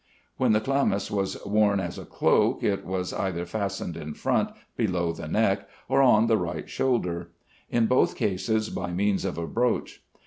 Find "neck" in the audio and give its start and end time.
5.27-5.69